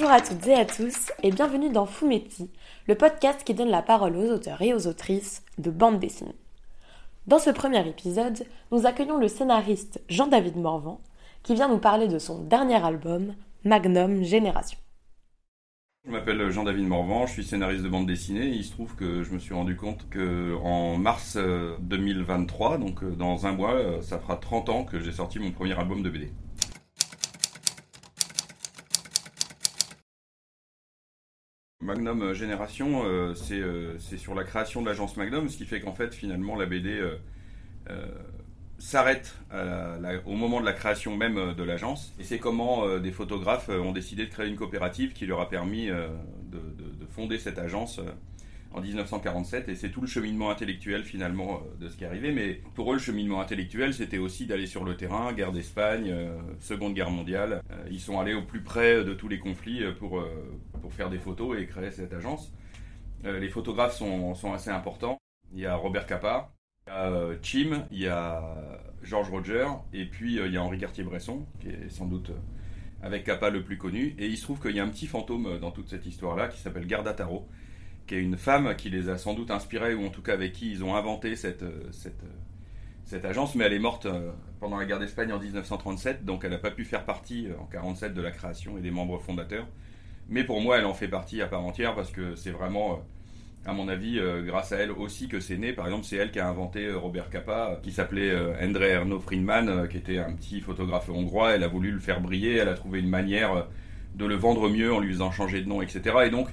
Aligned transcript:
Bonjour 0.00 0.12
à 0.12 0.20
toutes 0.20 0.46
et 0.46 0.54
à 0.54 0.64
tous 0.64 1.10
et 1.24 1.32
bienvenue 1.32 1.70
dans 1.70 1.84
Fumetti, 1.84 2.48
le 2.86 2.94
podcast 2.94 3.42
qui 3.42 3.52
donne 3.52 3.68
la 3.68 3.82
parole 3.82 4.14
aux 4.14 4.30
auteurs 4.30 4.62
et 4.62 4.72
aux 4.72 4.86
autrices 4.86 5.42
de 5.58 5.72
bande 5.72 5.98
dessinée. 5.98 6.36
Dans 7.26 7.40
ce 7.40 7.50
premier 7.50 7.84
épisode, 7.84 8.44
nous 8.70 8.86
accueillons 8.86 9.18
le 9.18 9.26
scénariste 9.26 10.00
Jean-David 10.08 10.56
Morvan 10.56 11.00
qui 11.42 11.56
vient 11.56 11.68
nous 11.68 11.80
parler 11.80 12.06
de 12.06 12.20
son 12.20 12.44
dernier 12.44 12.76
album, 12.76 13.34
Magnum 13.64 14.22
Génération. 14.22 14.78
Je 16.06 16.12
m'appelle 16.12 16.48
Jean-David 16.48 16.86
Morvan, 16.86 17.26
je 17.26 17.32
suis 17.32 17.44
scénariste 17.44 17.82
de 17.82 17.88
bande 17.88 18.06
dessinée. 18.06 18.46
il 18.46 18.62
se 18.62 18.70
trouve 18.70 18.94
que 18.94 19.24
je 19.24 19.32
me 19.32 19.40
suis 19.40 19.54
rendu 19.54 19.74
compte 19.74 20.08
que 20.08 20.54
en 20.62 20.96
mars 20.96 21.36
2023, 21.80 22.74
euh, 22.74 22.78
donc 22.78 23.02
euh, 23.02 23.10
dans 23.16 23.48
un 23.48 23.52
mois, 23.52 23.72
euh, 23.72 24.00
ça 24.00 24.20
fera 24.20 24.36
30 24.36 24.68
ans 24.68 24.84
que 24.84 25.00
j'ai 25.00 25.10
sorti 25.10 25.40
mon 25.40 25.50
premier 25.50 25.76
album 25.76 26.04
de 26.04 26.08
BD. 26.08 26.30
Magnum 31.88 32.32
Génération, 32.34 33.02
c'est 33.34 34.18
sur 34.18 34.34
la 34.34 34.44
création 34.44 34.82
de 34.82 34.86
l'agence 34.86 35.16
Magnum, 35.16 35.48
ce 35.48 35.56
qui 35.56 35.64
fait 35.64 35.80
qu'en 35.80 35.94
fait, 35.94 36.14
finalement, 36.14 36.54
la 36.54 36.66
BD 36.66 37.00
s'arrête 38.78 39.34
au 40.24 40.34
moment 40.34 40.60
de 40.60 40.64
la 40.64 40.72
création 40.72 41.16
même 41.16 41.36
euh, 41.36 41.54
de 41.54 41.62
l'agence. 41.62 42.14
Et 42.18 42.24
c'est 42.24 42.38
comment 42.38 42.84
euh, 42.84 43.00
des 43.00 43.10
photographes 43.10 43.68
euh, 43.68 43.80
ont 43.80 43.92
décidé 43.92 44.24
de 44.24 44.30
créer 44.30 44.48
une 44.48 44.56
coopérative 44.56 45.12
qui 45.12 45.26
leur 45.26 45.40
a 45.40 45.48
permis 45.48 45.88
de, 45.88 46.60
fonder 47.10 47.38
cette 47.38 47.58
agence 47.58 48.00
en 48.72 48.80
1947 48.80 49.68
et 49.68 49.74
c'est 49.74 49.88
tout 49.88 50.00
le 50.00 50.06
cheminement 50.06 50.50
intellectuel 50.50 51.02
finalement 51.04 51.62
de 51.80 51.88
ce 51.88 51.96
qui 51.96 52.04
est 52.04 52.06
arrivé. 52.06 52.32
Mais 52.32 52.60
pour 52.74 52.90
eux, 52.92 52.94
le 52.94 53.00
cheminement 53.00 53.40
intellectuel, 53.40 53.94
c'était 53.94 54.18
aussi 54.18 54.46
d'aller 54.46 54.66
sur 54.66 54.84
le 54.84 54.96
terrain, 54.96 55.32
guerre 55.32 55.52
d'Espagne, 55.52 56.14
Seconde 56.60 56.94
Guerre 56.94 57.10
mondiale. 57.10 57.62
ils 57.90 58.00
sont 58.00 58.20
allés 58.20 58.34
au 58.34 58.42
plus 58.42 58.62
près 58.62 59.04
de 59.04 59.14
tous 59.14 59.28
les 59.28 59.38
conflits 59.38 59.82
pour, 59.98 60.22
pour 60.82 60.92
faire 60.92 61.08
des 61.08 61.18
photos 61.18 61.58
et 61.58 61.66
créer 61.66 61.90
cette 61.90 62.12
agence. 62.12 62.52
les 63.24 63.48
photographes 63.48 63.96
sont, 63.96 64.34
sont 64.34 64.52
assez 64.52 64.70
importants. 64.70 65.18
Il 65.54 65.60
y 65.60 65.66
a 65.66 65.74
Robert 65.74 66.06
Capa, 66.06 66.52
il 66.88 66.90
y 66.90 66.94
a 66.94 67.10
euh, 67.10 67.36
Chim, 67.42 67.86
il 67.90 67.98
y 67.98 68.08
a 68.08 68.56
Georges 69.02 69.30
Roger, 69.30 69.66
et 69.92 70.06
puis 70.06 70.38
euh, 70.38 70.46
il 70.46 70.54
y 70.54 70.56
a 70.56 70.62
Henri 70.62 70.78
Cartier-Bresson, 70.78 71.44
qui 71.60 71.68
est 71.68 71.88
sans 71.90 72.06
doute 72.06 72.30
euh, 72.30 72.38
avec 73.02 73.24
Kappa 73.24 73.50
le 73.50 73.62
plus 73.62 73.76
connu. 73.76 74.14
Et 74.18 74.26
il 74.26 74.36
se 74.36 74.42
trouve 74.42 74.60
qu'il 74.60 74.74
y 74.74 74.80
a 74.80 74.84
un 74.84 74.88
petit 74.88 75.06
fantôme 75.06 75.58
dans 75.58 75.70
toute 75.70 75.88
cette 75.88 76.06
histoire-là 76.06 76.48
qui 76.48 76.58
s'appelle 76.60 76.86
Garda 76.86 77.12
Taro, 77.12 77.46
qui 78.08 78.16
est 78.16 78.20
une 78.20 78.36
femme 78.36 78.74
qui 78.76 78.90
les 78.90 79.08
a 79.08 79.18
sans 79.18 79.34
doute 79.34 79.52
inspirés, 79.52 79.94
ou 79.94 80.04
en 80.04 80.10
tout 80.10 80.22
cas 80.22 80.32
avec 80.32 80.52
qui 80.52 80.70
ils 80.70 80.82
ont 80.82 80.96
inventé 80.96 81.36
cette, 81.36 81.64
cette, 81.92 82.24
cette 83.04 83.24
agence, 83.24 83.54
mais 83.54 83.64
elle 83.64 83.74
est 83.74 83.78
morte 83.78 84.08
pendant 84.58 84.78
la 84.78 84.84
guerre 84.84 84.98
d'Espagne 84.98 85.32
en 85.32 85.38
1937, 85.38 86.24
donc 86.24 86.44
elle 86.44 86.50
n'a 86.50 86.58
pas 86.58 86.72
pu 86.72 86.84
faire 86.84 87.04
partie 87.04 87.46
en 87.58 87.68
1947 87.68 88.14
de 88.14 88.22
la 88.22 88.32
création 88.32 88.76
et 88.78 88.80
des 88.80 88.90
membres 88.90 89.20
fondateurs. 89.20 89.68
Mais 90.28 90.42
pour 90.42 90.60
moi, 90.60 90.78
elle 90.78 90.86
en 90.86 90.94
fait 90.94 91.08
partie 91.08 91.40
à 91.40 91.46
part 91.46 91.64
entière 91.64 91.94
parce 91.94 92.10
que 92.10 92.34
c'est 92.34 92.50
vraiment 92.50 93.02
à 93.68 93.72
mon 93.72 93.88
avis, 93.88 94.18
euh, 94.18 94.42
grâce 94.42 94.72
à 94.72 94.76
elle 94.76 94.90
aussi 94.90 95.28
que 95.28 95.40
c'est 95.40 95.58
né. 95.58 95.72
Par 95.72 95.86
exemple, 95.86 96.04
c'est 96.04 96.16
elle 96.16 96.30
qui 96.30 96.40
a 96.40 96.48
inventé 96.48 96.86
euh, 96.86 96.98
Robert 96.98 97.28
Capa, 97.28 97.72
euh, 97.72 97.76
qui 97.82 97.92
s'appelait 97.92 98.34
Endre 98.62 98.82
Erno 98.82 99.20
Friedman, 99.20 99.88
qui 99.88 99.98
était 99.98 100.18
un 100.18 100.32
petit 100.32 100.60
photographe 100.60 101.08
hongrois. 101.10 101.52
Elle 101.52 101.64
a 101.64 101.68
voulu 101.68 101.90
le 101.90 101.98
faire 101.98 102.20
briller, 102.20 102.56
elle 102.56 102.68
a 102.68 102.74
trouvé 102.74 103.00
une 103.00 103.08
manière 103.08 103.66
de 104.14 104.24
le 104.24 104.36
vendre 104.36 104.68
mieux 104.70 104.92
en 104.92 105.00
lui 105.00 105.12
faisant 105.12 105.30
changer 105.30 105.60
de 105.60 105.68
nom, 105.68 105.82
etc. 105.82 106.00
Et 106.24 106.30
donc, 106.30 106.48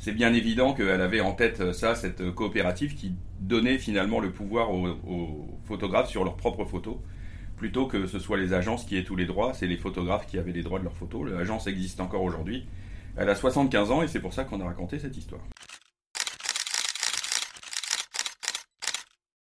c'est 0.00 0.12
bien 0.12 0.32
évident 0.32 0.72
qu'elle 0.72 1.02
avait 1.02 1.20
en 1.20 1.32
tête 1.32 1.72
ça, 1.72 1.94
cette 1.94 2.30
coopérative 2.30 2.94
qui 2.94 3.12
donnait 3.38 3.76
finalement 3.76 4.18
le 4.18 4.32
pouvoir 4.32 4.72
aux, 4.72 5.60
photographes 5.64 6.08
sur 6.08 6.24
leurs 6.24 6.36
propres 6.36 6.64
photos, 6.64 6.96
plutôt 7.56 7.86
que 7.86 8.06
ce 8.06 8.18
soit 8.18 8.38
les 8.38 8.54
agences 8.54 8.86
qui 8.86 8.96
aient 8.96 9.04
tous 9.04 9.14
les 9.14 9.26
droits, 9.26 9.52
c'est 9.52 9.66
les 9.66 9.76
photographes 9.76 10.26
qui 10.26 10.38
avaient 10.38 10.52
les 10.52 10.62
droits 10.62 10.78
de 10.78 10.84
leurs 10.84 10.96
photos. 10.96 11.30
L'agence 11.30 11.66
existe 11.66 12.00
encore 12.00 12.22
aujourd'hui. 12.22 12.66
Elle 13.14 13.28
a 13.28 13.34
75 13.34 13.90
ans 13.90 14.02
et 14.02 14.08
c'est 14.08 14.20
pour 14.20 14.32
ça 14.32 14.44
qu'on 14.44 14.60
a 14.62 14.64
raconté 14.64 14.98
cette 14.98 15.16
histoire. 15.18 15.42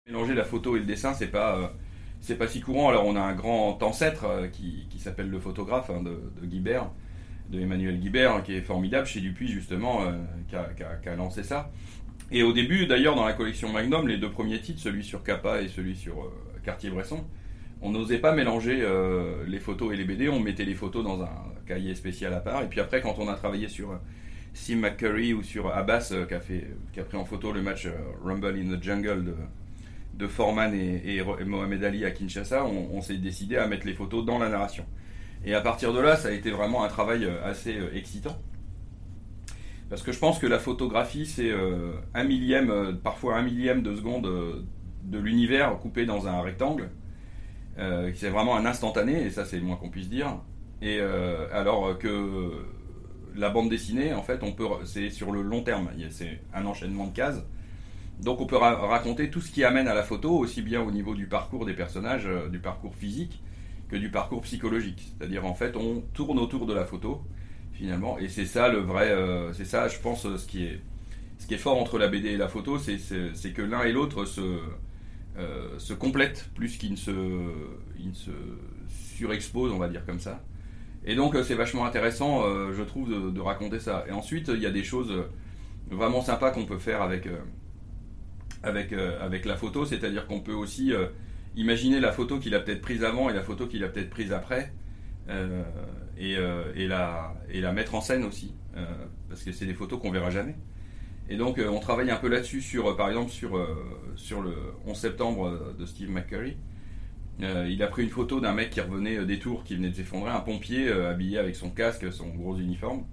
Mélanger 0.07 0.33
la 0.33 0.43
photo 0.43 0.75
et 0.75 0.79
le 0.79 0.85
dessin, 0.85 1.13
c'est 1.13 1.27
pas 1.27 1.57
euh, 1.57 2.35
pas 2.35 2.47
si 2.47 2.59
courant. 2.59 2.89
Alors 2.89 3.05
on 3.05 3.15
a 3.15 3.21
un 3.21 3.33
grand 3.33 3.81
ancêtre 3.81 4.25
euh, 4.25 4.47
qui, 4.47 4.87
qui 4.89 4.99
s'appelle 4.99 5.29
le 5.29 5.39
photographe 5.39 5.89
hein, 5.89 6.01
de, 6.01 6.33
de, 6.41 6.45
Guibert, 6.45 6.91
de 7.49 7.59
Emmanuel 7.59 7.99
Guibert, 7.99 8.33
hein, 8.33 8.41
qui 8.41 8.53
est 8.53 8.61
formidable 8.61 9.07
chez 9.07 9.21
Dupuis 9.21 9.47
justement, 9.47 10.03
euh, 10.03 10.11
qui, 10.47 10.55
a, 11.09 11.15
lancé 11.15 11.43
ça. 11.43 11.71
Et 12.31 12.43
au 12.43 12.53
début, 12.53 12.85
d'ailleurs, 12.85 13.15
dans 13.15 13.25
la 13.25 13.33
collection 13.33 13.71
Magnum, 13.71 14.07
les 14.07 14.17
deux 14.17 14.29
premiers 14.29 14.59
titres, 14.59 14.79
celui 14.79 15.03
sur 15.03 15.23
Kappa 15.23 15.61
et 15.61 15.67
celui 15.67 15.95
sur 15.95 16.31
Cartier-Bresson, 16.63 17.23
on 17.81 17.89
n'osait 17.89 18.19
pas 18.19 18.33
mélanger 18.33 18.85
les 19.47 19.59
photos 19.59 19.93
et 19.93 19.97
les 19.97 20.03
BD, 20.03 20.29
on 20.29 20.39
mettait 20.39 20.65
les 20.65 20.75
photos 20.75 21.03
dans 21.03 21.23
un 21.23 21.29
cahier 21.65 21.95
spécial 21.95 22.31
à 22.35 22.39
part. 22.39 22.61
Et 22.61 22.67
puis 22.67 22.79
après, 22.81 23.01
quand 23.01 23.15
on 23.17 23.27
a 23.29 23.33
travaillé 23.33 23.67
sur 23.67 23.99
Sim 24.53 24.75
McCurry 24.75 25.33
ou 25.33 25.41
sur 25.41 25.73
Abbas, 25.73 26.13
qui, 26.27 26.33
a 26.35 26.39
qui 26.39 26.99
a 26.99 27.03
pris 27.03 27.17
en 27.17 27.25
photo 27.25 27.51
le 27.51 27.63
match 27.63 27.87
Rumble 28.23 28.59
in 28.59 28.77
the 28.77 28.83
Jungle 28.83 29.33
de, 30.13 30.27
Forman 30.27 30.73
et, 30.73 31.23
Mohamed 31.45 31.83
Ali 31.83 32.05
à 32.05 32.11
Kinshasa, 32.11 32.65
on, 32.65 33.01
s'est 33.01 33.17
décidé 33.17 33.57
à 33.57 33.67
mettre 33.67 33.87
les 33.87 33.93
photos 33.93 34.25
dans 34.25 34.37
la 34.37 34.49
narration. 34.49 34.85
Et 35.45 35.53
à 35.53 35.61
partir 35.61 35.93
de 35.93 35.99
là, 35.99 36.15
ça 36.15 36.29
a 36.29 36.31
été 36.31 36.51
vraiment 36.51 36.83
un 36.83 36.89
travail 36.89 37.25
euh, 37.25 37.43
assez 37.45 37.77
euh, 37.77 37.95
excitant. 37.95 38.37
Parce 39.89 40.03
que 40.03 40.11
je 40.11 40.19
pense 40.19 40.37
que 40.37 40.47
la 40.47 40.59
photographie, 40.59 41.25
c'est 41.25 41.49
euh, 41.49 41.93
un 42.13 42.23
millième, 42.23 42.99
parfois 43.03 43.37
un 43.37 43.41
millième 43.41 43.81
de 43.81 43.95
seconde 43.95 44.29
de 45.03 45.17
l'univers 45.17 45.79
coupé 45.79 46.05
dans 46.05 46.27
un 46.27 46.41
rectangle. 46.41 46.91
c'est 48.13 48.29
vraiment 48.29 48.55
un 48.55 48.67
instantané, 48.67 49.23
et 49.23 49.31
ça 49.31 49.45
c'est 49.45 49.57
le 49.57 49.63
moins 49.63 49.77
qu'on 49.77 49.89
puisse 49.89 50.07
dire. 50.07 50.37
Et 50.83 50.99
alors 50.99 51.97
que 51.97 52.51
la 53.35 53.49
bande 53.49 53.71
dessinée, 53.71 54.13
en 54.13 54.21
fait, 54.21 54.43
on 54.43 54.51
peut, 54.51 54.67
c'est 54.85 55.09
sur 55.09 55.31
le 55.31 55.41
long 55.41 55.63
terme. 55.63 55.89
C'est 56.11 56.39
un 56.53 56.67
enchaînement 56.67 57.07
de 57.07 57.15
cases. 57.15 57.43
Donc 58.21 58.41
on 58.41 58.45
peut 58.45 58.57
raconter 58.57 59.31
tout 59.31 59.41
ce 59.41 59.51
qui 59.51 59.63
amène 59.63 59.87
à 59.87 59.95
la 59.95 60.03
photo, 60.03 60.37
aussi 60.37 60.61
bien 60.61 60.83
au 60.83 60.91
niveau 60.91 61.15
du 61.15 61.25
parcours 61.25 61.65
des 61.65 61.73
personnages, 61.73 62.29
du 62.51 62.59
parcours 62.59 62.93
physique, 62.93 63.41
que 63.89 63.95
du 63.95 64.09
parcours 64.09 64.41
psychologique. 64.41 65.11
C'est-à-dire 65.17 65.45
en 65.45 65.53
fait 65.53 65.75
on 65.75 66.01
tourne 66.13 66.39
autour 66.39 66.65
de 66.65 66.73
la 66.73 66.85
photo 66.85 67.21
finalement, 67.73 68.19
et 68.19 68.27
c'est 68.27 68.45
ça 68.45 68.67
le 68.67 68.79
vrai, 68.79 69.09
euh, 69.09 69.53
c'est 69.53 69.65
ça 69.65 69.87
je 69.87 69.99
pense 69.99 70.23
ce 70.23 70.47
qui 70.47 70.65
est, 70.65 70.81
ce 71.37 71.47
qui 71.47 71.53
est 71.53 71.57
fort 71.59 71.77
entre 71.77 71.97
la 71.97 72.07
BD 72.07 72.29
et 72.29 72.37
la 72.37 72.47
photo, 72.47 72.77
c'est 72.77 73.53
que 73.53 73.61
l'un 73.61 73.83
et 73.83 73.91
l'autre 73.93 74.25
se, 74.25 74.59
euh, 75.37 75.79
se 75.79 75.93
complètent 75.93 76.49
plus 76.55 76.77
qu'ils 76.77 76.91
ne 76.91 76.97
se, 76.97 78.31
surexposent, 79.15 79.71
on 79.71 79.77
va 79.77 79.87
dire 79.87 80.05
comme 80.05 80.19
ça. 80.19 80.43
Et 81.05 81.15
donc 81.15 81.35
c'est 81.45 81.55
vachement 81.55 81.85
intéressant, 81.85 82.43
je 82.73 82.83
trouve, 82.83 83.09
de, 83.09 83.29
de, 83.29 83.39
raconter 83.39 83.79
ça. 83.79 84.05
Et 84.09 84.11
ensuite 84.11 84.49
il 84.53 84.61
y 84.61 84.65
a 84.65 84.71
des 84.71 84.83
choses 84.83 85.13
vraiment 85.89 86.21
sympas 86.21 86.51
qu'on 86.51 86.65
peut 86.65 86.77
faire 86.77 87.01
avec 87.01 87.27
avec, 88.63 88.93
euh, 88.93 89.23
avec 89.23 89.45
la 89.45 89.55
photo, 89.55 89.85
c'est-à-dire 89.85 90.27
qu'on 90.27 90.41
peut 90.41 90.53
aussi 90.53 90.93
euh, 91.55 91.59
imaginer 91.59 91.99
la 91.99 92.11
photo 92.11 92.39
qu'il 92.39 92.55
a 92.55 92.59
peut-être 92.59 92.81
prise 92.81 93.03
avant 93.03 93.29
et 93.29 93.33
la 93.33 93.43
photo 93.43 93.67
qu'il 93.67 93.83
a 93.83 93.89
peut-être 93.89 94.09
prise 94.09 94.31
après, 94.31 94.71
euh, 95.29 95.63
et, 96.17 96.35
et, 96.75 96.87
la, 96.87 97.33
et 97.49 97.61
la 97.61 97.71
mettre 97.71 97.95
en 97.95 98.01
scène 98.01 98.23
aussi, 98.23 98.53
parce 99.29 99.43
que 99.43 99.51
c'est 99.51 99.65
des 99.65 99.73
photos 99.73 99.99
qu'on 99.99 100.11
verra 100.11 100.29
jamais. 100.29 100.55
Et 101.29 101.37
donc 101.37 101.61
on 101.65 101.79
travaille 101.79 102.11
un 102.11 102.17
peu 102.17 102.27
là-dessus, 102.27 102.61
sur, 102.61 102.95
par 102.97 103.07
exemple 103.07 103.31
sur, 103.31 103.57
sur 104.15 104.41
le 104.41 104.53
11 104.85 104.97
septembre 104.97 105.75
de 105.77 105.85
Steve 105.85 106.09
McCurry. 106.09 106.57
il 107.39 107.81
a 107.83 107.87
pris 107.87 108.03
une 108.03 108.09
photo 108.09 108.41
d'un 108.41 108.53
mec 108.53 108.71
qui 108.71 108.81
revenait 108.81 109.23
des 109.25 109.39
tours, 109.39 109.63
qui 109.63 109.75
venait 109.75 109.91
de 109.91 109.95
s'effondrer, 109.95 110.31
un 110.31 110.41
pompier 110.41 110.91
habillé 110.91 111.37
avec 111.37 111.55
son 111.55 111.69
casque, 111.69 112.11
son 112.11 112.29
gros 112.29 112.57
uniforme. 112.57 113.05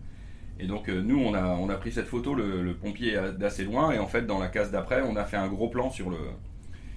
Et 0.59 0.67
donc 0.67 0.89
euh, 0.89 1.03
nous, 1.03 1.19
on 1.19 1.35
a, 1.35 1.55
on 1.57 1.69
a 1.69 1.75
pris 1.75 1.93
cette 1.93 2.07
photo, 2.07 2.35
le, 2.35 2.75
pompier 2.75 3.19
d'assez 3.39 3.65
loin, 3.65 3.91
et 3.93 3.99
en 3.99 4.07
fait 4.07 4.27
dans 4.27 4.39
la 4.39 4.49
case 4.49 4.71
d'après, 4.71 5.03
on 5.03 5.17
a 5.17 5.25
fait 5.25 5.37
un 5.37 5.49
gros 5.49 5.69
plan 5.69 5.91
sur 5.91 6.11
le, 6.11 6.19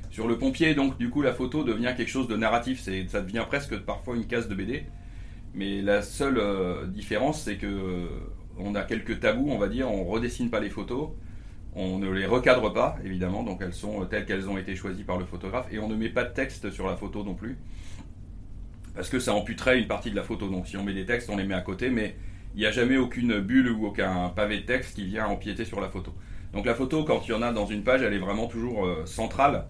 sur 0.10 0.28
le 0.28 0.38
pompier. 0.38 0.76
Donc 0.76 0.98
du 0.98 1.10
coup, 1.10 1.22
la 1.22 1.34
photo 1.34 1.64
devient 1.64 1.94
quelque 1.96 2.10
chose 2.10 2.28
de 2.28 2.36
narratif. 2.36 2.82
Ça 2.82 3.22
devient 3.22 3.46
presque 3.48 3.78
parfois 3.80 4.16
une 4.16 4.26
case 4.26 4.48
de 4.48 4.56
BD. 4.56 4.86
Mais 5.54 5.82
la 5.82 6.02
seule 6.02 6.38
euh, 6.38 6.86
différence, 6.86 7.44
c'est 7.44 7.58
que 7.58 7.66
euh, 7.66 8.08
on 8.58 8.76
a 8.76 8.84
quelques 8.84 9.20
tabous, 9.20 9.50
on 9.50 9.58
va 9.58 9.68
dire. 9.68 9.92
On 9.92 10.06
redessine 10.06 10.50
pas 10.50 10.60
les 10.60 10.70
photos, 10.70 11.10
on 11.76 11.98
ne 11.98 12.10
les 12.12 12.26
recadre 12.26 12.72
pas, 12.72 12.98
évidemment. 13.04 13.44
Donc 13.44 13.62
elles 13.62 13.74
sont 13.74 14.06
telles 14.06 14.26
qu'elles 14.26 14.50
ont 14.50 14.58
été 14.58 14.76
choisies 14.76 15.04
par 15.04 15.18
le 15.18 15.26
photographe, 15.26 15.68
et 15.72 15.80
on 15.80 15.88
ne 15.88 15.96
met 15.96 16.10
pas 16.10 16.24
de 16.24 16.34
texte 16.34 16.70
sur 16.72 16.88
la 16.88 16.96
photo 16.96 17.24
non 17.24 17.34
plus, 17.34 17.58
parce 18.94 19.10
que 19.10 19.20
ça 19.20 19.34
amputerait 19.34 19.80
une 19.80 19.88
partie 19.88 20.12
de 20.12 20.16
la 20.16 20.24
photo. 20.24 20.50
Donc 20.50 20.68
si 20.68 20.78
on 20.78 20.84
met 20.84 20.94
des 20.94 21.06
textes, 21.06 21.30
on 21.30 21.38
les 21.38 21.46
met 21.46 21.56
à 21.56 21.62
côté, 21.62 21.90
mais 21.90 22.16
il 22.56 22.60
n'y 22.60 22.66
a 22.66 22.72
jamais 22.72 22.98
aucune 22.98 23.40
bulle 23.40 23.72
ou 23.72 23.88
aucun 23.88 24.30
pavé 24.30 24.58
de 24.58 24.66
texte 24.66 24.96
qui 24.96 25.06
vient 25.06 25.28
empiéter 25.28 25.66
sur 25.66 25.82
la 25.82 25.90
photo. 25.90 26.14
Donc 26.54 26.66
la 26.66 26.74
photo, 26.74 27.04
quand 27.04 27.28
il 27.28 27.32
y 27.32 27.34
en 27.34 27.42
a 27.42 27.52
dans 27.52 27.68
une 27.68 27.84
page, 27.84 28.02
elle 28.02 28.14
est 28.14 28.20
vraiment 28.20 28.48
toujours 28.48 28.86
euh, 28.86 29.06
centrale, 29.06 29.66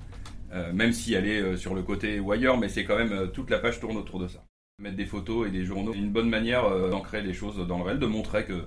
euh, 0.51 0.71
même 0.73 0.93
si 0.93 1.13
elle 1.13 1.27
est 1.27 1.41
euh, 1.41 1.57
sur 1.57 1.75
le 1.75 1.83
côté 1.83 2.19
ou 2.19 2.31
ailleurs, 2.31 2.57
mais 2.57 2.69
c'est 2.69 2.83
quand 2.83 2.97
même 2.97 3.29
toute 3.33 3.49
la 3.49 3.59
page 3.59 3.79
tourne 3.79 3.97
autour 3.97 4.19
de 4.19 4.27
ça. 4.27 4.43
Mettre 4.81 4.95
des 4.95 5.05
photos 5.05 5.47
et 5.47 5.51
des 5.51 5.65
journaux, 5.65 5.91
c'est 5.93 5.99
une 5.99 6.11
bonne 6.11 6.29
manière 6.29 6.69
d'ancrer 6.89 7.21
les 7.21 7.33
choses 7.33 7.57
dans 7.67 7.77
le 7.79 7.83
réel, 7.83 7.99
de 7.99 8.05
montrer 8.05 8.45
que 8.45 8.63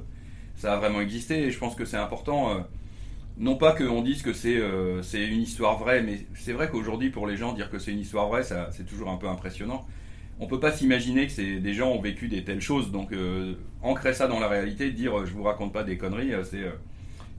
ça 0.54 0.74
a 0.74 0.76
vraiment 0.76 1.00
existé. 1.00 1.44
Et 1.44 1.50
je 1.50 1.58
pense 1.58 1.74
que 1.74 1.86
c'est 1.86 1.96
important, 1.96 2.66
non 3.38 3.56
pas 3.56 3.72
qu'on 3.72 4.02
dise 4.02 4.20
que 4.20 4.34
c'est 4.34 5.26
une 5.26 5.40
histoire 5.40 5.78
vraie, 5.78 6.02
mais 6.02 6.26
c'est 6.34 6.52
vrai 6.52 6.68
qu'aujourd'hui 6.68 7.08
pour 7.08 7.26
les 7.26 7.38
gens 7.38 7.54
dire 7.54 7.70
que 7.70 7.78
c'est 7.78 7.92
une 7.92 8.00
histoire 8.00 8.28
vraie, 8.28 8.42
c'est 8.42 8.84
toujours 8.84 9.08
un 9.08 9.16
peu 9.16 9.26
impressionnant 9.26 9.86
on 10.38 10.46
peut 10.46 10.60
pas 10.60 10.72
s'imaginer 10.72 11.28
que 11.28 11.58
des 11.58 11.74
gens 11.74 11.92
ont 11.92 12.00
vécu 12.00 12.28
des 12.28 12.44
telles 12.44 12.60
choses. 12.60 12.90
Donc 12.90 13.12
ancrer 13.80 14.12
ça 14.12 14.28
dans 14.28 14.38
la 14.38 14.48
réalité, 14.48 14.90
dire 14.90 15.24
je 15.24 15.32
vous 15.32 15.44
raconte 15.44 15.72
pas 15.72 15.82
des 15.82 15.96
conneries, 15.96 16.32
c'est 16.44 16.64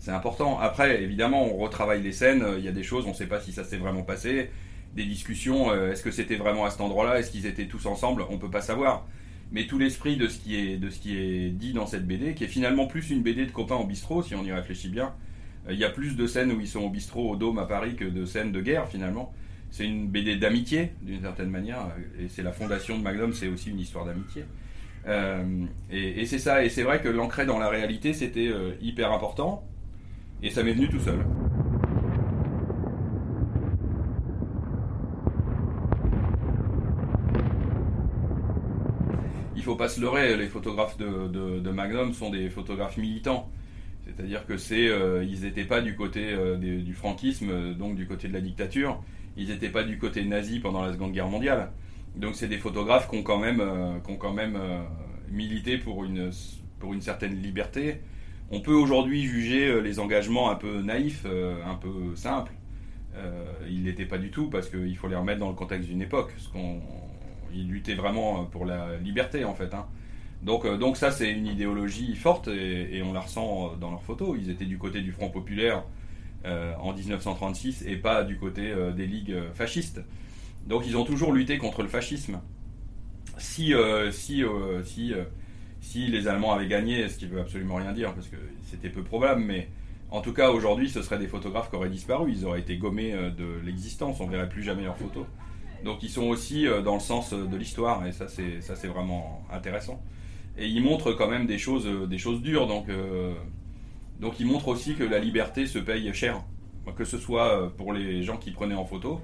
c'est 0.04 0.12
important. 0.12 0.60
Après, 0.60 1.02
évidemment, 1.02 1.46
on 1.46 1.58
retravaille 1.58 2.02
les 2.02 2.12
scènes. 2.12 2.46
Il 2.58 2.64
y 2.64 2.68
a 2.68 2.74
des 2.74 2.84
choses, 2.84 3.06
on 3.06 3.10
ne 3.10 3.16
sait 3.16 3.28
pas 3.28 3.40
si 3.40 3.54
ça 3.54 3.64
s'est 3.64 3.78
vraiment 3.78 4.04
passé. 4.04 4.50
Des 4.96 5.06
discussions, 5.06 5.74
est-ce 5.74 6.04
que 6.04 6.12
c'était 6.12 6.36
vraiment 6.36 6.66
à 6.66 6.70
cet 6.70 6.82
endroit-là? 6.82 7.20
Est-ce 7.20 7.32
qu'ils 7.32 7.46
étaient 7.46 7.68
tous 7.68 7.86
ensemble? 7.86 8.26
On 8.30 8.38
peut 8.38 8.52
pas 8.52 8.62
savoir 8.62 9.06
mais 9.54 9.68
tout 9.68 9.78
l'esprit 9.78 10.18
de 10.18 10.28
ce 10.28 10.40
qui 10.40 10.56
est 10.56 10.78
de 10.78 10.90
ce 10.90 11.00
qui 11.00 11.16
est 11.16 11.50
dit 11.50 11.74
dans 11.74 11.86
cette 11.86 12.06
BD, 12.06 12.34
qui 12.34 12.44
est 12.44 12.48
finalement 12.48 12.88
plus 12.88 13.12
une 13.12 13.22
BD 13.22 13.46
de 13.46 13.52
copains 13.52 13.76
au 13.76 13.86
bistrot, 13.86 14.24
si 14.24 14.36
on 14.36 14.44
y 14.44 14.52
réfléchit 14.52 14.90
bien. 14.90 15.14
Euh, 15.68 15.74
il 15.74 15.80
y 15.80 15.86
a 15.86 15.90
plus 15.90 16.18
de 16.18 16.28
scènes 16.28 16.52
où 16.52 16.60
ils 16.60 16.68
sont 16.68 16.82
au 16.82 16.90
bistrot 16.90 17.32
au 17.32 17.36
Dôme 17.36 17.60
à 17.60 17.66
Paris 17.66 17.96
que 17.96 18.04
de 18.04 18.26
scènes 18.26 18.52
de 18.52 18.60
guerre 18.60 18.90
finalement. 18.90 19.32
C'est 19.70 19.86
une 19.86 20.08
BD 20.08 20.36
d'amitié 20.36 20.94
d'une 21.02 21.22
certaine 21.22 21.50
manière, 21.50 21.80
et 22.20 22.28
c'est 22.28 22.44
la 22.44 22.52
fondation 22.52 22.98
de 22.98 23.04
Magnum, 23.04 23.34
c'est 23.34 23.48
aussi 23.48 23.72
une 23.72 23.80
histoire 23.80 24.06
d'amitié. 24.06 24.46
Euh, 25.08 25.66
et, 25.92 26.28
c'est 26.28 26.38
ça, 26.38 26.64
et 26.64 26.70
c'est 26.70 26.84
vrai 26.84 27.02
que 27.02 27.10
l'ancrer 27.10 27.48
dans 27.48 27.58
la 27.58 27.70
réalité, 27.70 28.14
c'était 28.14 28.48
euh, 28.48 28.74
hyper 28.82 29.12
important, 29.12 29.64
et 30.44 30.50
ça 30.50 30.62
m'est 30.62 30.74
venu 30.74 30.88
tout 30.90 31.00
seul. 31.00 31.20
il 39.64 39.66
faut 39.66 39.76
pas 39.78 39.88
se 39.88 40.02
leurrer, 40.02 40.36
les 40.36 40.50
photographes 40.50 40.98
de, 40.98 41.72
Magnum 41.72 42.14
sont 42.14 42.30
des 42.30 42.50
photographes 42.50 42.98
militants. 42.98 43.50
C'est-à-dire 44.06 44.46
que 44.46 44.58
c'est, 44.58 44.90
euh, 44.90 45.24
ils 45.24 45.44
n'étaient 45.44 45.64
pas 45.64 45.80
du 45.80 45.96
côté 45.96 46.34
euh, 46.34 46.58
du 46.58 46.94
franquisme, 46.94 47.50
euh, 47.50 47.74
donc 47.74 47.96
du 47.96 48.06
côté 48.06 48.28
de 48.28 48.34
la 48.34 48.42
dictature. 48.42 49.02
Ils 49.38 49.48
n'étaient 49.48 49.70
pas 49.70 49.86
du 49.86 49.98
côté 49.98 50.26
nazi 50.26 50.60
pendant 50.60 50.82
la 50.82 50.92
Seconde 50.92 51.14
Guerre 51.14 51.30
mondiale. 51.30 51.72
Donc 52.18 52.36
c'est 52.36 52.50
des 52.50 52.58
photographes 52.58 53.10
qui 53.10 53.16
ont 53.16 53.24
quand 53.24 53.40
même, 53.40 53.64
milité 55.32 55.78
pour 55.78 56.04
une 56.04 56.32
certaine 57.00 57.42
liberté. 57.42 58.02
On 58.54 58.62
peut 58.62 58.74
aujourd'hui 58.74 59.24
juger 59.24 59.82
les 59.82 60.00
engagements 60.00 60.50
un 60.50 60.56
peu 60.56 60.82
naïfs, 60.82 61.26
un 61.26 61.76
peu 61.76 62.16
simples. 62.16 62.54
ils 63.68 63.84
n'étaient 63.84 64.06
pas 64.06 64.20
du 64.20 64.30
tout 64.30 64.50
parce 64.50 64.70
qu'il 64.70 64.96
faut 64.96 65.08
les 65.08 65.16
remettre 65.16 65.40
dans 65.40 65.50
le 65.50 65.56
contexte 65.56 65.90
d'une 65.90 66.02
époque. 66.02 66.32
Ils 67.54 67.68
luttaient 67.68 67.96
vraiment 67.96 68.46
pour 68.46 68.66
la 68.66 68.98
liberté 68.98 69.44
en 69.44 69.56
fait. 69.56 69.74
Hein. 69.74 69.88
Donc, 70.44 70.66
euh, 70.66 70.94
ça 70.96 71.12
c'est 71.12 71.32
une 71.32 71.48
idéologie 71.48 72.16
forte 72.16 72.50
et, 72.50 73.02
on 73.04 73.14
la 73.14 73.22
ressent 73.22 73.76
dans 73.80 73.92
leurs 73.92 74.04
photos. 74.04 74.38
Ils 74.40 74.50
étaient 74.50 74.66
du 74.66 74.78
côté 74.78 75.02
du 75.02 75.12
Front 75.12 75.30
populaire 75.30 75.84
euh, 76.46 76.74
en 76.82 76.94
1936 76.94 77.84
et 77.88 77.96
pas 77.96 78.24
du 78.24 78.38
côté 78.38 78.72
euh, 78.72 78.92
des 78.92 79.08
ligues 79.08 79.38
fascistes. 79.54 80.02
Donc 80.68 80.84
ils 80.86 80.98
ont 80.98 81.06
toujours 81.06 81.32
lutté 81.32 81.58
contre 81.58 81.82
le 81.82 81.88
fascisme. 81.88 82.42
Si, 83.38 83.74
si, 84.12 84.44
si, 84.84 85.14
si 85.84 86.08
les 86.08 86.28
Allemands 86.28 86.54
avaient 86.54 86.68
gagné, 86.68 87.08
ce 87.10 87.18
qui 87.18 87.28
veut 87.28 87.40
absolument 87.40 87.76
rien 87.76 87.92
dire 87.92 88.14
parce 88.16 88.28
que 88.28 88.38
c'était 88.64 88.90
peu 88.90 89.04
probable, 89.04 89.42
mais 89.42 89.68
en 90.10 90.22
tout 90.22 90.34
cas 90.34 90.50
aujourd'hui 90.50 90.90
ce 90.90 91.04
seraient 91.04 91.20
des 91.20 91.28
photographes 91.28 91.70
qui 91.70 91.76
auraient 91.76 91.90
disparu. 91.90 92.32
Ils 92.32 92.46
auraient 92.46 92.62
été 92.62 92.78
gommés 92.78 93.12
de 93.12 93.60
l'existence. 93.64 94.20
On 94.20 94.28
verrait 94.28 94.50
plus 94.50 94.64
jamais 94.64 94.84
leurs 94.84 94.98
photos. 94.98 95.26
Donc 95.84 96.02
ils 96.02 96.10
sont 96.10 96.24
aussi 96.24 96.68
euh, 96.68 96.82
dans 96.82 96.94
le 96.94 97.00
sens 97.00 97.34
euh, 97.34 97.46
de 97.46 97.58
l'histoire 97.58 98.06
et 98.06 98.12
ça 98.12 98.28
c'est 98.28 98.62
ça 98.62 98.76
c'est 98.76 98.88
vraiment 98.88 99.46
intéressant. 99.52 100.02
Et 100.58 100.68
ils 100.68 100.82
montrent 100.82 101.14
quand 101.14 101.30
même 101.30 101.46
des 101.46 101.58
choses 101.58 101.86
euh, 101.86 102.08
des 102.08 102.18
choses 102.18 102.42
dures 102.42 102.68
donc 102.68 102.88
donc 104.20 104.40
ils 104.40 104.46
montrent 104.46 104.70
aussi 104.70 104.96
que 104.96 105.04
la 105.04 105.20
liberté 105.20 105.66
se 105.66 105.80
paye 105.80 106.14
cher, 106.14 106.42
que 106.96 107.04
ce 107.04 107.18
soit 107.18 107.76
pour 107.76 107.92
les 107.92 108.24
gens 108.24 108.38
qui 108.38 108.52
prenaient 108.52 108.76
en 108.76 108.86
photo 108.86 109.20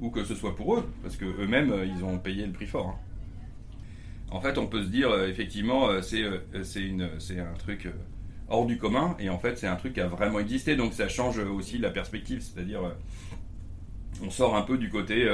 ou 0.00 0.10
que 0.10 0.24
ce 0.24 0.34
soit 0.34 0.56
pour 0.56 0.76
eux 0.76 0.88
parce 1.02 1.16
que 1.16 1.24
eux-mêmes 1.24 1.74
ils 1.84 2.04
ont 2.04 2.18
payé 2.18 2.46
le 2.46 2.52
prix 2.52 2.66
fort. 2.66 2.88
Hein. 2.88 3.07
En 4.30 4.40
fait, 4.40 4.58
on 4.58 4.66
peut 4.66 4.82
se 4.82 4.88
dire 4.88 5.10
effectivement 5.24 6.02
c'est 6.02 6.22
c'est 6.62 6.82
une 6.82 7.08
c'est 7.18 7.40
un 7.40 7.54
truc 7.58 7.88
hors 8.48 8.66
du 8.66 8.76
commun 8.76 9.16
et 9.18 9.30
en 9.30 9.38
fait 9.38 9.56
c'est 9.56 9.66
un 9.66 9.76
truc 9.76 9.94
qui 9.94 10.00
a 10.00 10.06
vraiment 10.06 10.38
existé 10.38 10.76
donc 10.76 10.92
ça 10.92 11.08
change 11.08 11.38
aussi 11.38 11.78
la 11.78 11.90
perspective, 11.90 12.40
c'est-à-dire 12.42 12.80
on 14.22 14.30
sort 14.30 14.54
un 14.54 14.62
peu 14.62 14.76
du 14.76 14.90
côté 14.90 15.26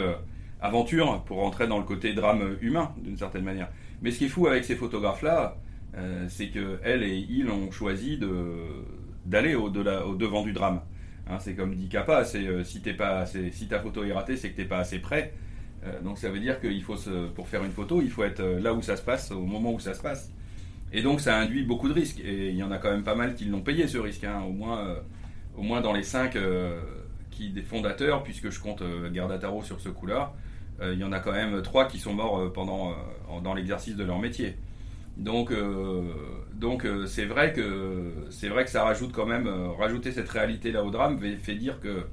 aventure 0.60 1.22
pour 1.24 1.38
rentrer 1.38 1.66
dans 1.66 1.78
le 1.78 1.84
côté 1.84 2.14
drame 2.14 2.56
humain 2.60 2.92
d'une 3.02 3.16
certaine 3.16 3.44
manière. 3.44 3.68
Mais 4.02 4.10
ce 4.10 4.18
qui 4.18 4.24
est 4.26 4.28
fou 4.28 4.46
avec 4.46 4.64
ces 4.64 4.76
photographes-là, 4.76 5.56
euh, 5.96 6.26
c'est 6.28 6.48
que 6.48 6.78
elle 6.82 7.02
et 7.02 7.26
ils 7.28 7.48
ont 7.48 7.70
choisi 7.70 8.18
d'aller 9.26 9.54
au, 9.54 9.68
devant 9.70 10.42
du 10.42 10.52
drame. 10.52 10.80
Hein, 11.28 11.38
c'est 11.40 11.54
comme 11.54 11.74
dit 11.74 11.88
Kappa, 11.88 12.24
c'est 12.24 12.46
euh, 12.46 12.64
si 12.64 12.80
pas 12.80 13.26
si 13.26 13.68
ta 13.68 13.80
photo 13.80 14.04
est 14.04 14.12
ratée, 14.12 14.36
c'est 14.36 14.50
que 14.50 14.56
t'es 14.56 14.64
pas 14.64 14.78
assez 14.78 14.98
près. 14.98 15.32
Euh, 15.84 16.00
donc 16.00 16.18
ça 16.18 16.30
veut 16.30 16.40
dire 16.40 16.60
qu'il 16.60 16.82
faut 16.82 16.96
pour 17.34 17.48
faire 17.48 17.64
une 17.64 17.72
photo, 17.72 18.00
il 18.02 18.10
faut 18.10 18.24
être 18.24 18.42
là 18.42 18.72
où 18.74 18.82
ça 18.82 18.96
se 18.96 19.02
passe, 19.02 19.30
au 19.30 19.44
moment 19.44 19.72
où 19.72 19.80
ça 19.80 19.94
se 19.94 20.00
passe. 20.00 20.30
Et 20.92 21.02
donc 21.02 21.20
ça 21.20 21.36
induit 21.38 21.64
beaucoup 21.64 21.88
de 21.88 21.94
risques. 21.94 22.20
Et 22.24 22.50
il 22.50 22.56
y 22.56 22.62
en 22.62 22.70
a 22.70 22.78
quand 22.78 22.90
même 22.90 23.04
pas 23.04 23.16
mal 23.16 23.34
qui 23.34 23.44
l'ont 23.46 23.62
payé 23.62 23.86
ce 23.88 23.98
risque. 23.98 24.24
Hein. 24.24 24.42
au 24.46 24.52
moins, 24.52 24.96
au 25.56 25.62
moins 25.62 25.80
dans 25.80 25.92
les 25.92 26.02
cinq 26.04 26.38
qui 27.30 27.50
des 27.50 27.62
fondateurs, 27.62 28.22
puisque 28.22 28.50
je 28.50 28.60
compte 28.60 28.82
Garda 29.12 29.38
Tarot 29.38 29.62
sur 29.62 29.80
ce 29.80 29.88
coup-là. 29.88 30.34
Euh, 30.80 30.92
il 30.94 31.00
y 31.00 31.04
en 31.04 31.12
a 31.12 31.20
quand 31.20 31.32
même 31.32 31.62
trois 31.62 31.86
qui 31.86 31.98
sont 31.98 32.14
morts 32.14 32.38
euh, 32.38 32.52
pendant, 32.52 32.90
euh, 32.90 33.40
dans 33.42 33.54
l'exercice 33.54 33.96
de 33.96 34.04
leur 34.04 34.18
métier. 34.18 34.56
Donc, 35.16 35.52
donc 36.56 36.88
c'est 37.06 37.24
vrai 37.24 37.52
que 37.52 38.12
vrai 38.48 38.64
que 38.64 38.70
ça 38.70 38.82
rajoute 38.82 39.12
quand 39.12 39.26
même 39.26 39.46
rajouter 39.78 40.10
cette 40.10 40.28
réalité 40.28 40.72
là 40.72 40.82
au 40.82 40.90
drame 40.90 41.20
fait, 41.20 41.54
dire 41.54 41.78
que 41.78 42.04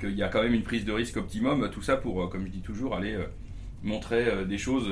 qu'il 0.00 0.16
y 0.16 0.22
a 0.22 0.28
quand 0.28 0.42
même 0.42 0.54
une 0.54 0.62
prise 0.62 0.84
de 0.84 0.92
risque 0.92 1.16
optimum. 1.16 1.68
Tout 1.70 1.82
ça 1.82 1.96
pour, 1.96 2.28
comme 2.30 2.46
je 2.46 2.50
dis 2.50 2.62
toujours, 2.62 2.94
aller 2.94 3.16
montrer 3.82 4.46
des 4.46 4.58
choses 4.58 4.90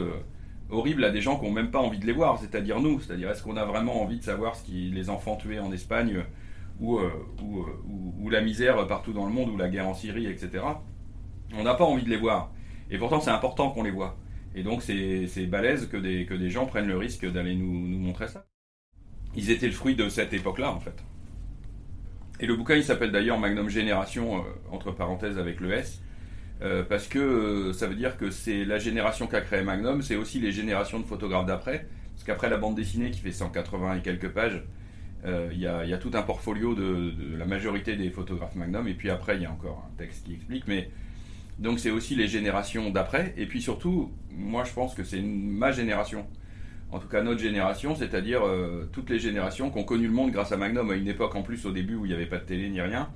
horribles 0.70 1.04
à 1.04 1.10
des 1.10 1.20
gens 1.20 1.38
qui 1.38 1.46
n'ont 1.46 1.52
même 1.52 1.70
pas 1.70 1.80
envie 1.80 1.98
de 1.98 2.06
les 2.06 2.12
voir, 2.12 2.38
c'est-à-dire 2.38 2.80
nous. 2.80 3.00
C'est-à-dire, 3.00 3.30
est-ce 3.30 3.42
qu'on 3.42 3.56
a 3.56 3.64
vraiment 3.64 4.02
envie 4.02 4.18
de 4.18 4.24
savoir 4.24 4.56
ce 4.56 4.64
qui 4.64 4.90
les 4.90 5.08
enfants 5.10 5.36
tués 5.36 5.60
en 5.60 5.72
Espagne 5.72 6.24
ou, 6.80 7.00
la 8.30 8.40
misère 8.40 8.86
partout 8.86 9.12
dans 9.12 9.26
le 9.26 9.32
monde 9.32 9.50
ou 9.50 9.56
la 9.56 9.68
guerre 9.68 9.88
en 9.88 9.94
Syrie, 9.94 10.26
etc. 10.26 10.64
On 11.54 11.62
n'a 11.62 11.74
pas 11.74 11.84
envie 11.84 12.02
de 12.02 12.10
les 12.10 12.16
voir. 12.16 12.52
Et 12.90 12.98
pourtant, 12.98 13.20
c'est 13.20 13.30
important 13.30 13.70
qu'on 13.70 13.82
les 13.82 13.90
voit. 13.90 14.16
Et 14.54 14.62
donc, 14.62 14.82
c'est 14.82 15.46
balèze 15.46 15.88
que 15.88 15.96
des, 15.96 16.26
que 16.26 16.34
des 16.34 16.50
gens 16.50 16.66
prennent 16.66 16.88
le 16.88 16.96
risque 16.96 17.30
d'aller 17.30 17.54
nous, 17.54 17.72
montrer 17.72 18.28
ça. 18.28 18.46
Ils 19.34 19.50
étaient 19.50 19.66
le 19.66 19.72
fruit 19.72 19.94
de 19.94 20.08
cette 20.08 20.32
époque-là, 20.32 20.72
en 20.72 20.80
fait. 20.80 21.04
Et 22.40 22.46
le 22.46 22.54
bouquin, 22.54 22.76
il 22.76 22.84
s'appelle 22.84 23.12
d'ailleurs 23.12 23.38
Magnum 23.38 23.68
Génération, 23.68 24.38
euh, 24.38 24.40
entre 24.70 24.92
parenthèses 24.92 25.38
avec 25.38 25.60
le 25.60 25.72
S, 25.72 26.02
euh, 26.62 26.82
parce 26.82 27.08
que 27.08 27.18
euh, 27.18 27.72
ça 27.72 27.86
veut 27.86 27.94
dire 27.94 28.16
que 28.16 28.30
c'est 28.30 28.64
la 28.64 28.78
génération 28.78 29.26
qu'a 29.26 29.40
créé 29.40 29.62
Magnum, 29.62 30.02
c'est 30.02 30.16
aussi 30.16 30.38
les 30.38 30.52
générations 30.52 31.00
de 31.00 31.06
photographes 31.06 31.46
d'après. 31.46 31.86
Parce 32.14 32.24
qu'après 32.24 32.48
la 32.48 32.56
bande 32.56 32.74
dessinée 32.74 33.10
qui 33.10 33.20
fait 33.20 33.32
180 33.32 33.96
et 33.96 34.00
quelques 34.00 34.30
pages, 34.30 34.62
il 35.52 35.58
y, 35.58 35.66
a, 35.66 35.98
tout 35.98 36.12
un 36.14 36.22
portfolio 36.22 36.76
de, 36.76 37.10
de, 37.10 37.36
la 37.36 37.46
majorité 37.46 37.96
des 37.96 38.10
photographes 38.10 38.54
Magnum, 38.54 38.86
et 38.86 38.94
puis 38.94 39.10
après, 39.10 39.34
il 39.34 39.42
y 39.42 39.44
a 39.44 39.50
encore 39.50 39.84
un 39.84 39.96
texte 39.98 40.24
qui 40.24 40.34
explique, 40.34 40.68
mais 40.68 40.88
donc 41.58 41.80
c'est 41.80 41.90
aussi 41.90 42.14
les 42.14 42.28
générations 42.28 42.90
d'après. 42.90 43.34
Et 43.36 43.46
puis 43.46 43.60
surtout, 43.60 44.12
moi 44.30 44.64
je 44.64 44.72
pense 44.72 44.94
que 44.94 45.02
c'est 45.02 45.20
ma 45.20 45.72
génération. 45.72 46.26
En 46.92 46.98
tout 46.98 47.08
cas 47.08 47.22
notre 47.22 47.40
génération, 47.40 47.94
c'est-à-dire 47.96 48.46
euh, 48.46 48.88
toutes 48.92 49.10
les 49.10 49.18
générations 49.18 49.70
qui 49.70 49.78
ont 49.78 49.84
connu 49.84 50.06
le 50.06 50.12
monde 50.12 50.30
grâce 50.30 50.52
à 50.52 50.56
Magnum 50.56 50.90
à 50.90 50.94
une 50.94 51.08
époque 51.08 51.34
en 51.34 51.42
plus 51.42 51.66
au 51.66 51.72
début 51.72 51.94
où 51.94 52.06
il 52.06 52.08
n'y 52.08 52.14
avait 52.14 52.26
pas 52.26 52.38
de 52.38 52.44
télé 52.44 52.68
ni 52.68 52.80
rien. 52.80 53.08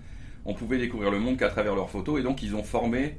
On 0.44 0.54
pouvait 0.54 0.78
découvrir 0.78 1.10
le 1.10 1.20
monde 1.20 1.36
qu'à 1.36 1.48
travers 1.48 1.74
leurs 1.74 1.90
photos. 1.90 2.18
Et 2.18 2.22
donc 2.22 2.42
ils 2.42 2.56
ont 2.56 2.64
formé 2.64 3.18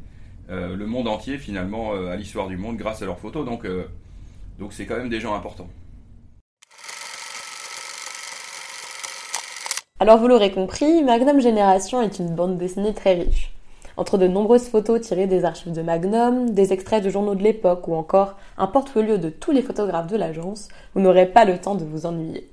euh, 0.50 0.76
le 0.76 0.86
monde 0.86 1.08
entier 1.08 1.38
finalement 1.38 1.94
euh, 1.94 2.12
à 2.12 2.16
l'histoire 2.16 2.48
du 2.48 2.58
monde 2.58 2.78
grâce 2.78 3.02
à 3.02 3.06
leurs 3.06 3.20
photos. 3.20 3.46
Donc 3.46 3.66
donc 4.60 4.74
c'est 4.74 4.86
quand 4.86 4.98
même 4.98 5.10
des 5.10 5.20
gens 5.20 5.34
importants. 5.34 5.70
Alors 10.00 10.18
vous 10.18 10.28
l'aurez 10.28 10.52
compris, 10.52 11.04
Magnum 11.04 11.40
Génération 11.40 12.02
est 12.02 12.20
une 12.20 12.36
bande 12.36 12.58
dessinée 12.58 12.94
très 12.94 13.14
riche. 13.14 13.51
Entre 14.02 14.18
de 14.18 14.28
nombreuses 14.28 14.68
photos 14.68 15.00
tirées 15.00 15.28
des 15.28 15.46
archives 15.46 15.74
de 15.74 15.84
Magnum, 15.84 16.50
des 16.50 16.74
extraits 16.74 17.04
de 17.04 17.12
journaux 17.12 17.36
de 17.36 17.44
l'époque 17.44 17.88
ou 17.88 17.94
encore 17.94 18.34
un 18.58 18.66
portfolio 18.66 19.18
de 19.18 19.30
tous 19.30 19.52
les 19.52 19.62
photographes 19.62 20.08
de 20.08 20.18
l'agence, 20.18 20.70
vous 20.96 21.02
n'aurez 21.02 21.28
pas 21.28 21.46
le 21.46 21.60
temps 21.60 21.76
de 21.76 21.86
vous 21.86 22.08
ennuyer. 22.08 22.50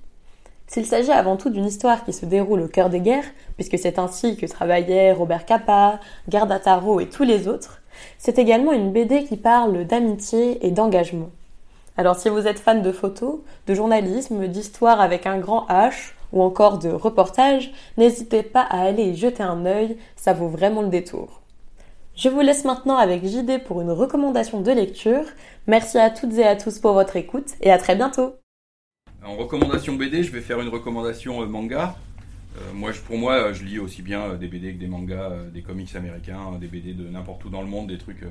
S'il 0.66 0.84
s'agit 0.84 1.10
avant 1.10 1.38
tout 1.38 1.48
d'une 1.48 1.64
histoire 1.64 2.04
qui 2.04 2.12
se 2.12 2.26
déroule 2.26 2.60
au 2.60 2.68
cœur 2.68 2.90
des 2.90 3.00
guerres, 3.00 3.24
puisque 3.54 3.78
c'est 3.78 3.98
ainsi 3.98 4.36
que 4.36 4.44
travaillaient 4.44 5.14
Robert 5.14 5.46
Capa, 5.46 6.00
Garda 6.28 6.58
Taro 6.58 7.00
et 7.00 7.08
tous 7.08 7.24
les 7.24 7.48
autres, 7.48 7.80
c'est 8.18 8.38
également 8.38 8.72
une 8.72 8.92
BD 8.92 9.24
qui 9.24 9.38
parle 9.38 9.86
d'amitié 9.86 10.66
et 10.66 10.70
d'engagement. 10.70 11.30
Alors 11.96 12.16
si 12.16 12.28
vous 12.28 12.46
êtes 12.46 12.58
fan 12.58 12.82
de 12.82 12.92
photos, 12.92 13.38
de 13.66 13.72
journalisme, 13.72 14.48
d'histoire 14.48 15.00
avec 15.00 15.24
un 15.24 15.38
grand 15.38 15.66
H, 15.68 16.12
ou 16.32 16.42
encore 16.42 16.78
de 16.78 16.88
reportage, 16.88 17.72
n'hésitez 17.96 18.42
pas 18.42 18.62
à 18.62 18.80
aller 18.80 19.04
y 19.04 19.16
jeter 19.16 19.42
un 19.42 19.66
œil, 19.66 19.96
ça 20.16 20.32
vaut 20.32 20.48
vraiment 20.48 20.82
le 20.82 20.88
détour. 20.88 21.42
Je 22.18 22.28
vous 22.28 22.40
laisse 22.40 22.64
maintenant 22.64 22.96
avec 22.96 23.24
JD 23.24 23.62
pour 23.64 23.80
une 23.80 23.92
recommandation 23.92 24.60
de 24.60 24.72
lecture. 24.72 25.22
Merci 25.68 25.98
à 25.98 26.10
toutes 26.10 26.34
et 26.34 26.44
à 26.44 26.56
tous 26.56 26.80
pour 26.80 26.92
votre 26.92 27.14
écoute 27.14 27.52
et 27.60 27.70
à 27.70 27.78
très 27.78 27.94
bientôt. 27.94 28.34
En 29.24 29.36
recommandation 29.36 29.94
BD, 29.94 30.24
je 30.24 30.32
vais 30.32 30.40
faire 30.40 30.60
une 30.60 30.68
recommandation 30.68 31.42
euh, 31.42 31.46
manga. 31.46 31.96
Euh, 32.56 32.72
moi, 32.74 32.90
pour 33.06 33.18
moi, 33.18 33.34
euh, 33.34 33.54
je 33.54 33.62
lis 33.62 33.78
aussi 33.78 34.02
bien 34.02 34.34
des 34.34 34.48
BD 34.48 34.74
que 34.74 34.78
des 34.78 34.88
mangas, 34.88 35.30
des 35.54 35.62
comics 35.62 35.94
américains, 35.94 36.58
des 36.60 36.66
BD 36.66 36.92
de 36.92 37.08
n'importe 37.08 37.44
où 37.44 37.50
dans 37.50 37.62
le 37.62 37.68
monde, 37.68 37.88
des 37.88 37.98
trucs 37.98 38.24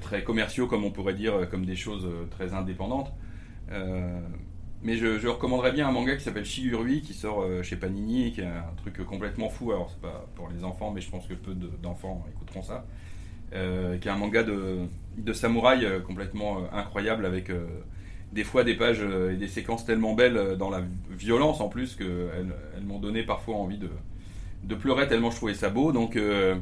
très 0.00 0.22
commerciaux, 0.24 0.66
comme 0.66 0.84
on 0.84 0.90
pourrait 0.90 1.12
dire, 1.12 1.48
comme 1.50 1.66
des 1.66 1.76
choses 1.76 2.08
très 2.30 2.54
indépendantes. 2.54 3.12
Mais 4.82 4.96
je, 4.96 5.26
recommanderais 5.26 5.72
bien 5.72 5.88
un 5.88 5.92
manga 5.92 6.16
qui 6.16 6.24
s'appelle 6.24 6.44
Shigurui, 6.44 7.02
qui 7.02 7.14
sort 7.14 7.46
chez 7.62 7.76
Panini, 7.76 8.32
qui 8.32 8.40
est 8.40 8.46
un 8.46 8.74
truc 8.78 9.04
complètement 9.06 9.48
fou. 9.48 9.72
Alors, 9.72 9.90
c'est 9.90 10.00
pas 10.00 10.26
pour 10.34 10.48
les 10.48 10.64
enfants, 10.64 10.90
mais 10.90 11.00
je 11.00 11.10
pense 11.10 11.26
que 11.26 11.34
peu 11.34 11.54
d'enfants 11.54 12.24
écouteront 12.30 12.62
ça. 12.62 12.84
qui 13.52 13.56
est 14.08 14.10
un 14.10 14.16
manga 14.16 14.42
de, 14.42 14.78
de 15.16 15.32
samouraï 15.32 15.86
complètement 16.04 16.64
incroyable 16.72 17.26
avec 17.26 17.50
des 18.32 18.44
fois 18.44 18.64
des 18.64 18.74
pages 18.74 19.02
et 19.30 19.36
des 19.36 19.48
séquences 19.48 19.84
tellement 19.84 20.14
belles 20.14 20.56
dans 20.58 20.70
la 20.70 20.82
violence 21.10 21.60
en 21.60 21.68
plus 21.68 21.94
qu'elles 21.94 22.54
elles, 22.76 22.84
m'ont 22.84 22.98
donné 22.98 23.22
parfois 23.22 23.56
envie 23.56 23.78
de, 23.78 24.74
pleurer 24.74 25.06
tellement 25.06 25.30
je 25.30 25.36
trouvais 25.36 25.54
ça 25.54 25.68
beau. 25.68 25.92
Donc, 25.92 26.16
euh, 26.16 26.56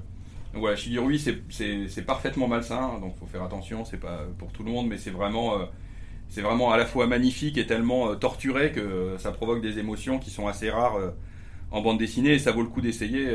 voilà, 0.53 0.77
Shigurui 0.77 1.19
c'est 1.19 2.03
parfaitement 2.05 2.49
malsain, 2.49 2.99
donc 3.01 3.17
faut 3.19 3.27
faire 3.27 3.45
attention, 3.45 3.85
c'est 3.85 4.01
pas 4.01 4.25
pour 4.39 4.53
tout 4.53 4.65
le 4.65 4.71
monde, 4.71 4.89
mais 4.89 4.99
c'est 4.99 5.11
vraiment, 5.11 5.61
euh, 5.61 5.65
c'est 6.31 6.41
vraiment 6.41 6.73
à 6.73 6.79
la 6.79 6.87
fois 6.87 7.07
magnifique 7.07 7.59
et 7.59 7.67
tellement 7.67 8.11
euh, 8.11 8.15
torturé 8.15 8.73
que 8.73 9.17
ça 9.19 9.33
provoque 9.33 9.61
des 9.61 9.79
émotions 9.79 10.19
qui 10.19 10.31
sont 10.31 10.47
assez 10.47 10.71
rares 10.71 10.99
en 11.71 11.83
bande 11.83 11.99
dessinée 11.99 12.33
et 12.35 12.39
ça 12.39 12.53
vaut 12.53 12.63
le 12.63 12.69
coup 12.69 12.81
d'essayer. 12.81 13.29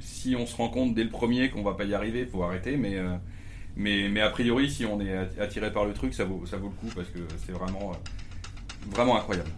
si 0.00 0.34
on 0.36 0.46
se 0.46 0.56
rend 0.56 0.68
compte 0.68 0.94
dès 0.94 1.04
le 1.04 1.10
premier 1.10 1.50
qu'on 1.50 1.62
va 1.62 1.74
pas 1.74 1.84
y 1.84 1.94
arriver, 1.94 2.26
faut 2.26 2.42
arrêter, 2.42 2.76
mais, 2.76 4.20
a 4.20 4.30
priori, 4.30 4.70
si 4.70 4.84
on 4.84 5.00
est 5.00 5.16
attiré 5.40 5.72
par 5.72 5.84
le 5.84 5.94
truc, 5.94 6.12
ça 6.14 6.24
vaut, 6.24 6.42
le 6.50 6.56
coup 6.58 6.92
parce 6.94 7.08
que 7.08 7.20
c'est 7.46 7.52
vraiment 7.52 9.16
incroyable. 9.16 9.50